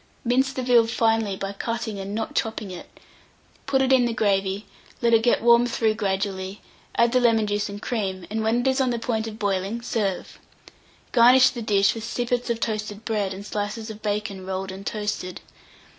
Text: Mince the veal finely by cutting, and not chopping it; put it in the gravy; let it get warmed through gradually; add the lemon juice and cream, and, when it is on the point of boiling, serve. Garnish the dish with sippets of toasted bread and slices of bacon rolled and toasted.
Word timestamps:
Mince 0.25 0.51
the 0.51 0.63
veal 0.63 0.87
finely 0.87 1.35
by 1.35 1.53
cutting, 1.53 1.99
and 1.99 2.15
not 2.15 2.33
chopping 2.33 2.71
it; 2.71 2.89
put 3.67 3.83
it 3.83 3.93
in 3.93 4.05
the 4.05 4.15
gravy; 4.15 4.65
let 4.99 5.13
it 5.13 5.21
get 5.21 5.43
warmed 5.43 5.69
through 5.69 5.93
gradually; 5.93 6.59
add 6.95 7.11
the 7.11 7.19
lemon 7.19 7.45
juice 7.45 7.69
and 7.69 7.79
cream, 7.79 8.25
and, 8.31 8.41
when 8.41 8.61
it 8.61 8.67
is 8.67 8.81
on 8.81 8.89
the 8.89 8.97
point 8.97 9.27
of 9.27 9.37
boiling, 9.37 9.79
serve. 9.83 10.39
Garnish 11.11 11.49
the 11.51 11.61
dish 11.61 11.93
with 11.93 12.03
sippets 12.03 12.49
of 12.49 12.59
toasted 12.59 13.05
bread 13.05 13.31
and 13.31 13.45
slices 13.45 13.91
of 13.91 14.01
bacon 14.01 14.43
rolled 14.43 14.71
and 14.71 14.87
toasted. 14.87 15.39